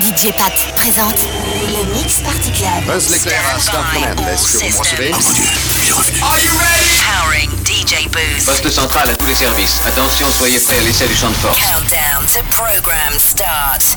[0.00, 1.26] DJ Pat présente
[1.68, 2.84] le Mix Party Club.
[2.86, 4.38] Buzz l'éclair à Star Command.
[4.38, 7.00] sur vous recevez Are you ready?
[7.00, 8.44] Powering DJ Booth.
[8.44, 9.80] Poste central à tous les services.
[9.86, 11.58] Attention, soyez prêts à l'essai du champ de force.
[11.58, 13.96] Countdown to program start.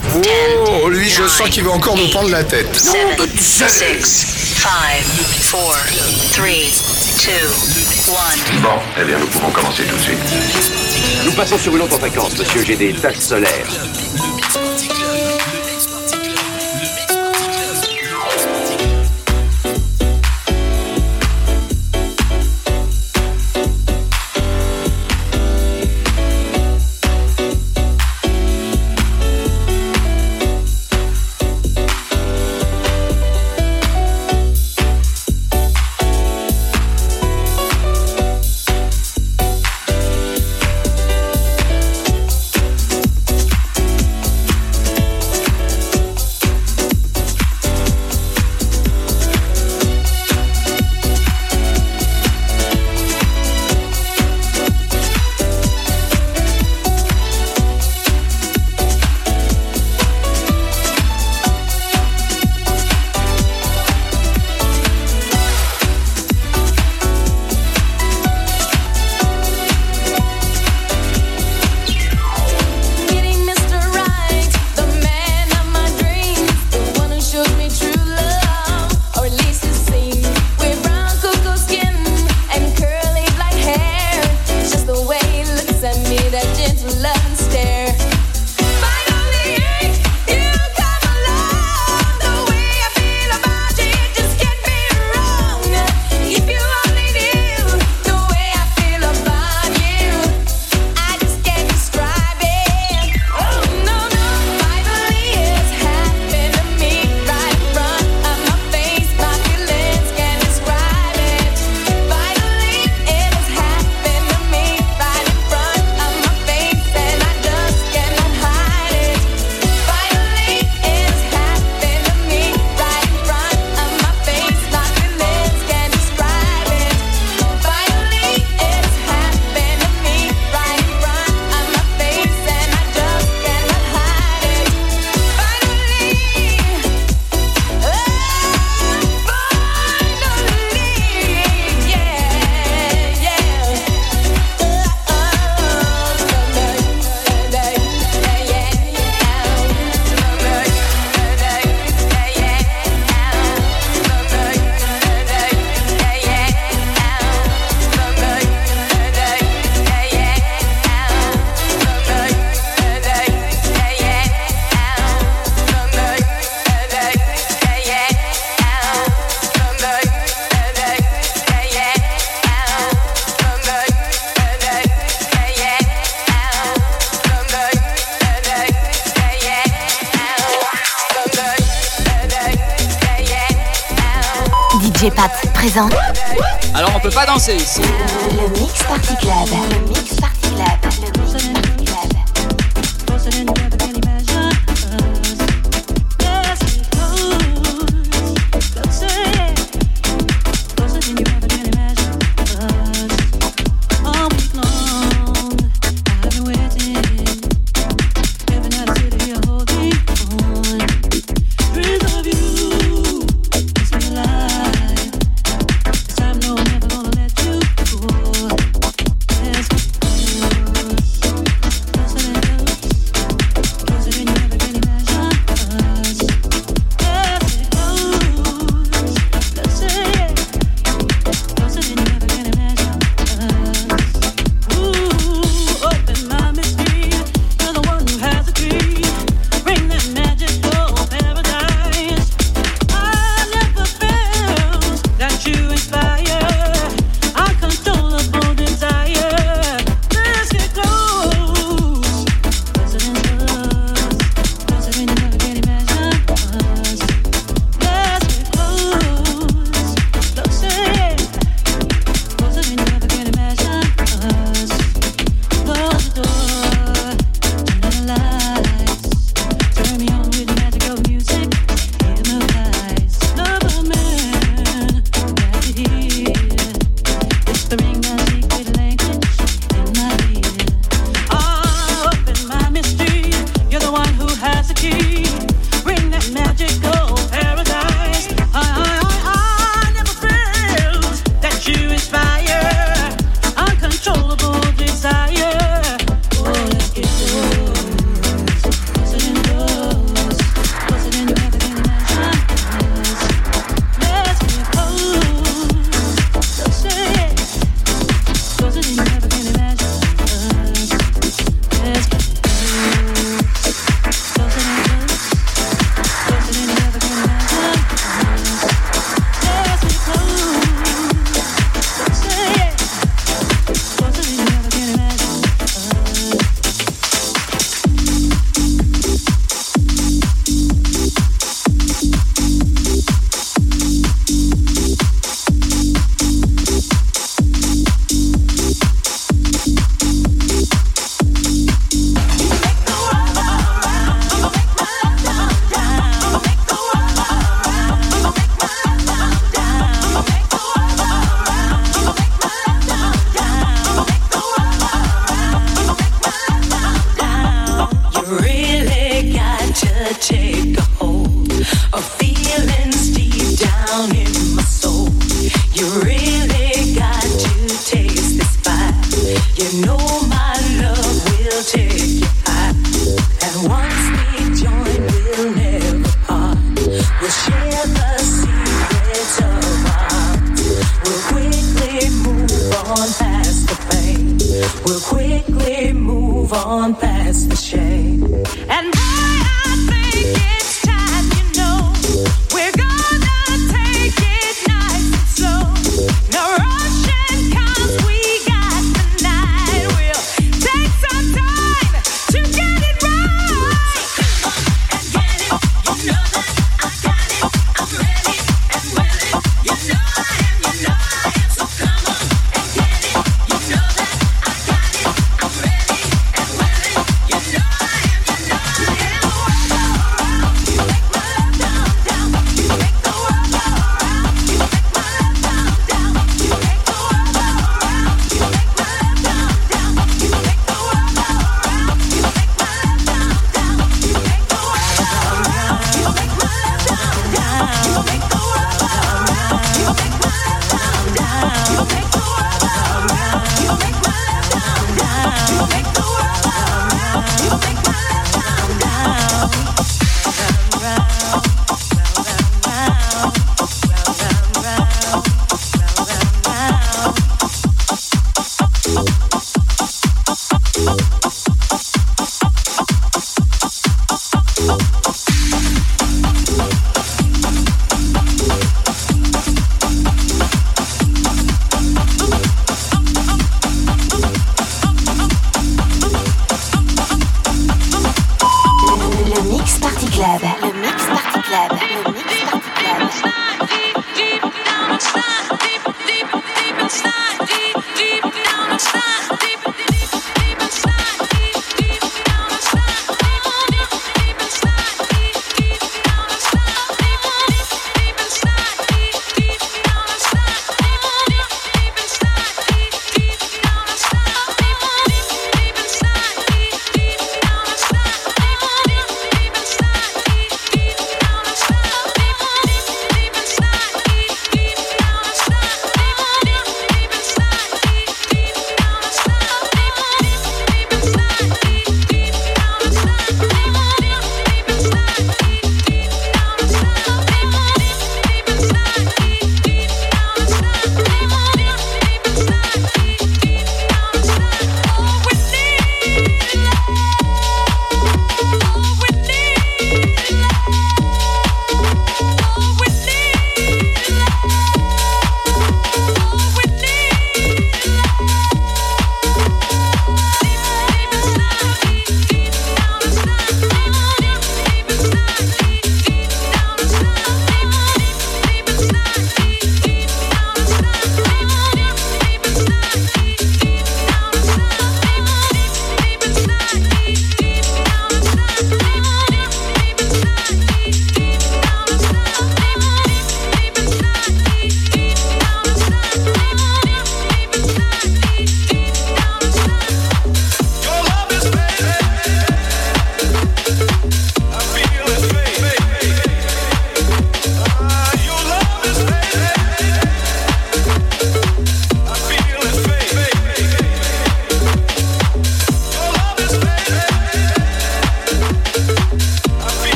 [0.82, 2.74] Oh, lui, je sens qu'il va encore nous prendre la tête.
[2.74, 4.26] 7, non, 6,
[4.56, 5.76] 5, 4, 3,
[6.38, 6.44] 2,
[8.58, 8.62] 1.
[8.62, 10.20] Bon, eh bien, nous pouvons commencer tout de suite.
[11.26, 12.64] Nous passons sur une autre fréquence, monsieur.
[12.66, 13.68] J'ai des taches solaires.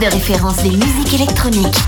[0.00, 1.87] De référence des musiques électroniques.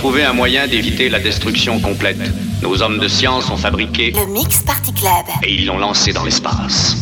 [0.00, 2.16] trouvé un moyen d'éviter la destruction complète.
[2.62, 6.24] Nos hommes de science ont fabriqué le Mix Party Club et ils l'ont lancé dans
[6.24, 6.99] l'espace.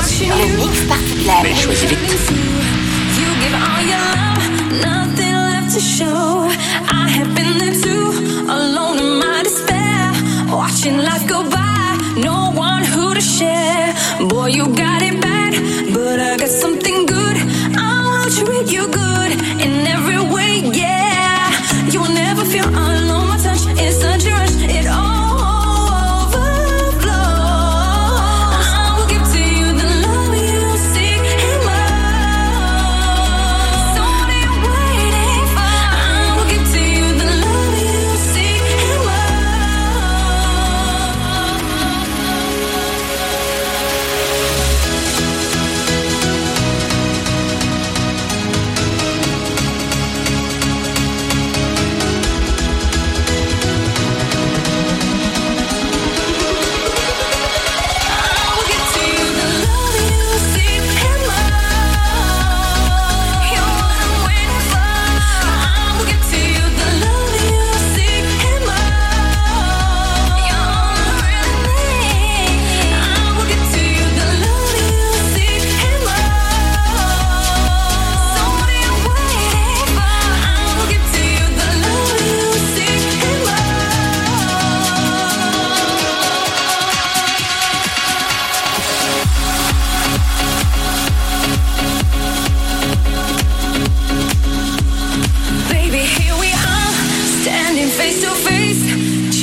[0.00, 0.34] choisir.
[0.36, 1.36] Le mix party club.
[1.42, 2.00] Mais choisis vite.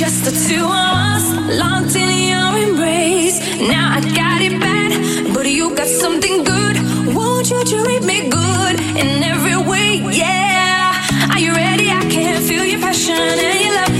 [0.08, 1.24] just the two of us
[1.60, 3.38] locked in your embrace.
[3.60, 6.76] Now I got it bad, but you got something good.
[7.14, 9.90] Won't you treat me good in every way?
[10.10, 11.32] Yeah.
[11.32, 11.90] Are you ready?
[11.90, 13.97] I can feel your passion and your love.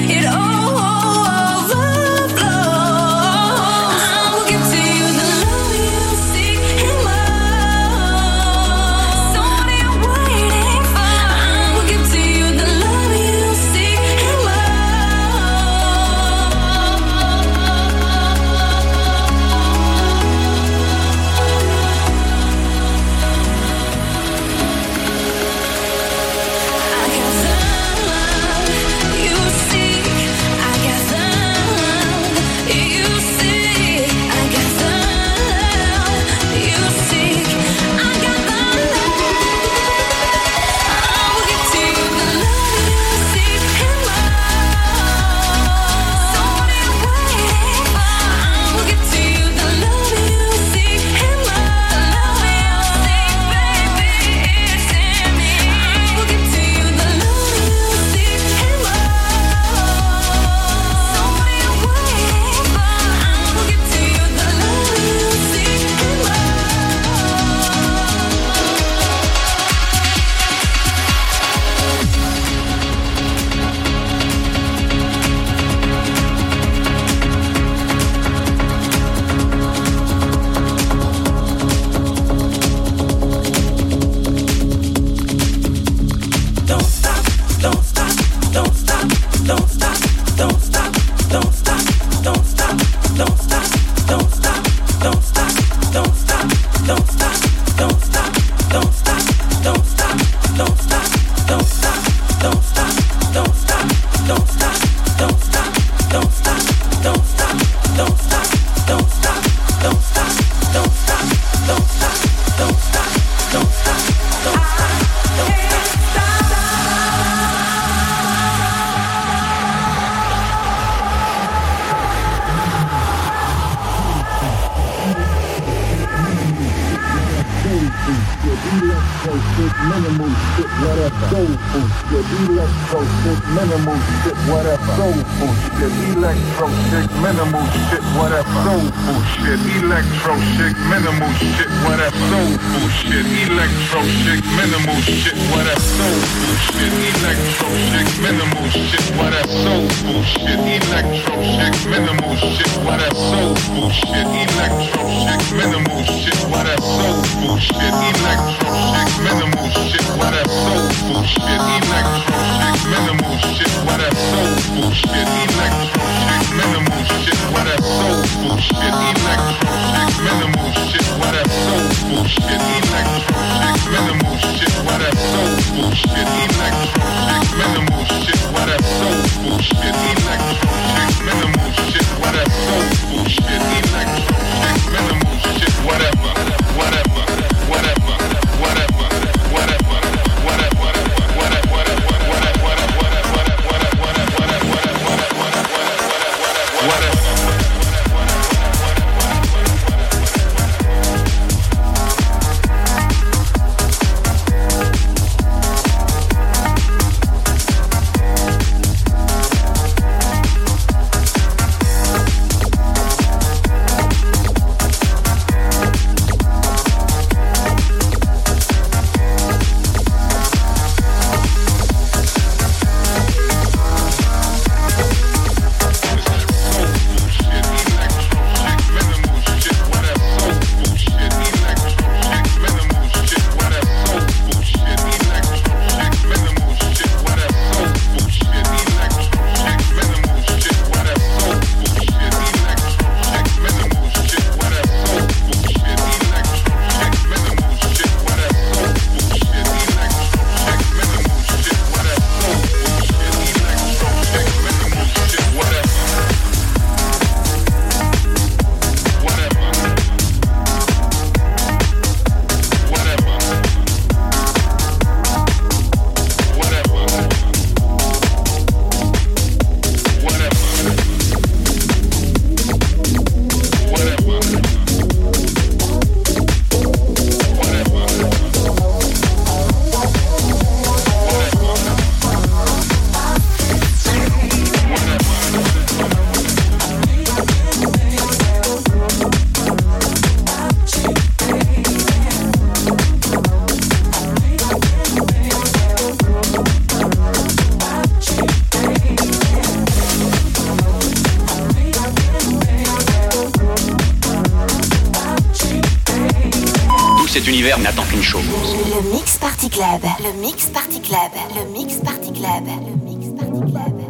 [307.38, 308.42] cet univers n'attend qu'une chose.
[308.42, 310.03] Le Mix Party Club.
[310.24, 311.31] Le Mix Party Club.
[311.55, 312.64] Le Mix Party Club.
[312.66, 314.08] Le Mix Party Club.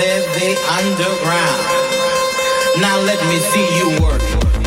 [0.00, 1.60] Said the underground.
[2.80, 4.59] Now let me see you work.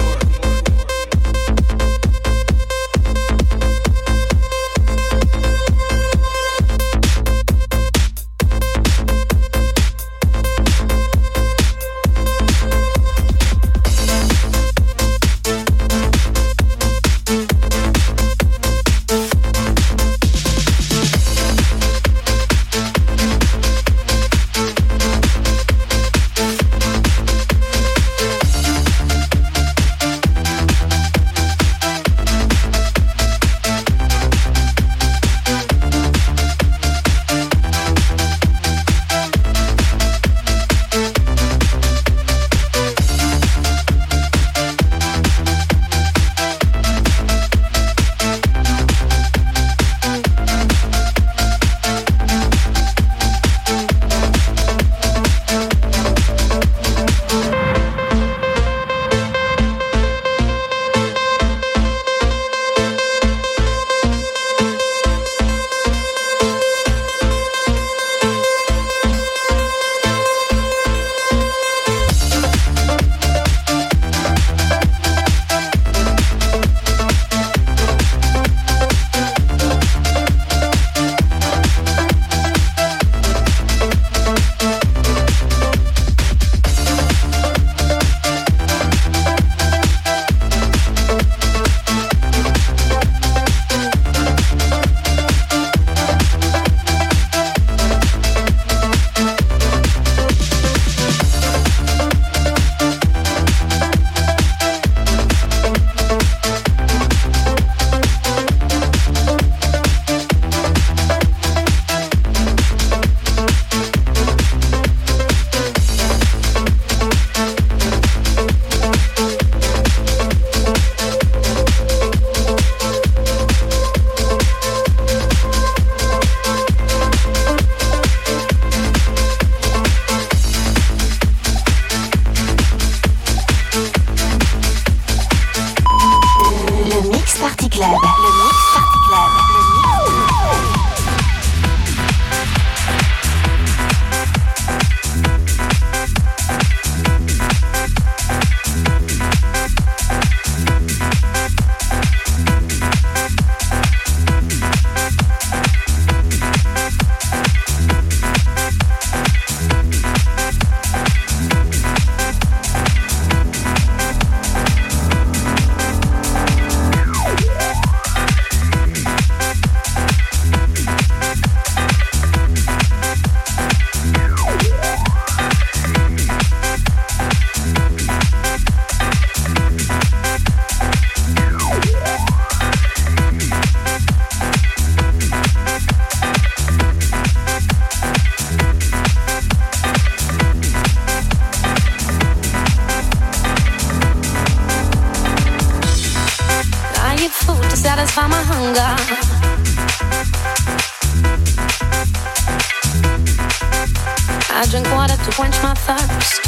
[204.55, 206.41] I drink water to quench my thirst.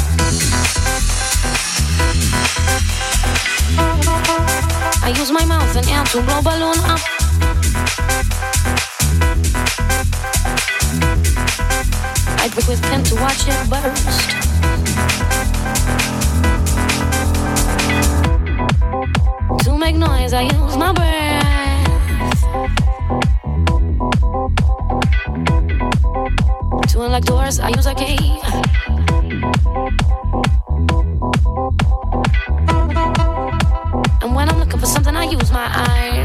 [5.02, 7.00] I use my mouth and air to blow balloon up.
[12.38, 14.30] I pick with pen to watch it burst.
[19.64, 22.85] To make noise, I use my breath.
[26.96, 28.40] Swing like doors, I use a key.
[34.22, 36.15] And when I'm looking for something, I use my eyes.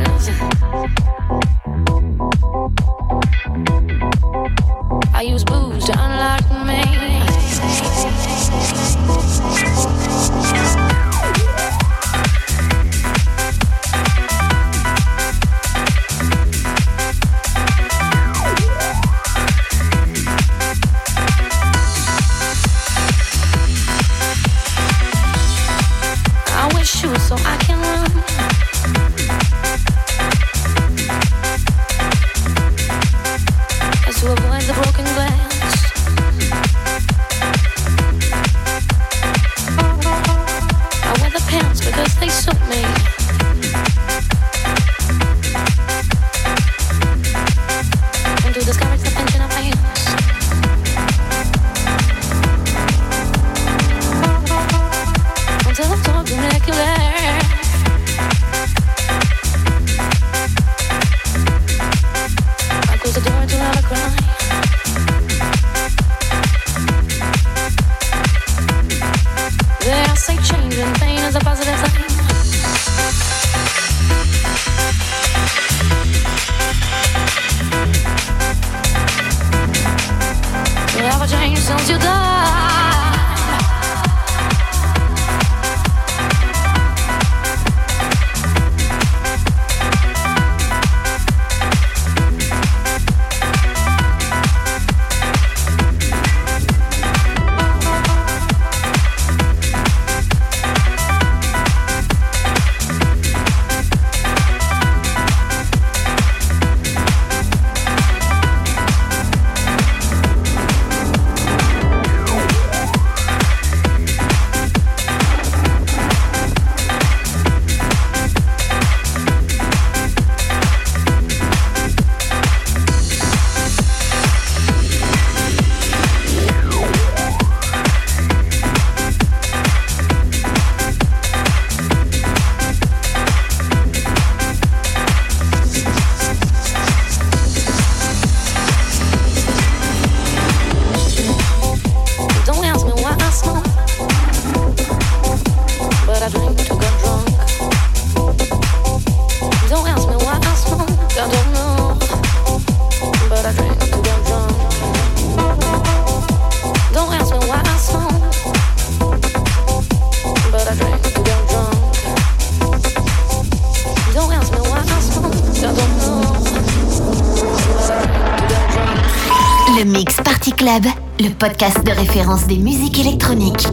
[169.81, 170.83] Le Mix Party Club,
[171.19, 173.67] le podcast de référence des musiques électroniques.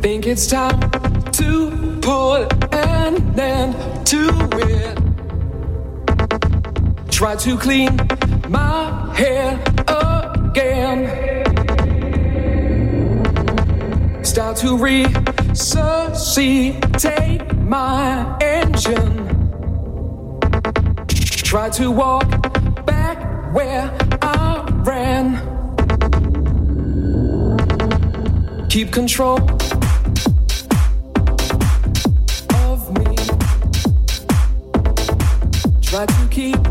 [0.00, 0.78] Think it's time
[1.32, 4.28] to pull an end to
[4.60, 4.96] it.
[7.10, 7.96] Try to clean
[8.48, 9.58] my head
[9.88, 11.08] again.
[14.22, 19.26] Start to resuscitate my engine.
[21.42, 22.30] Try to walk
[22.86, 23.18] back
[23.52, 23.90] where
[24.84, 25.40] ran.
[28.68, 29.38] Keep control.
[32.54, 33.16] Of me.
[35.82, 36.67] Try to keep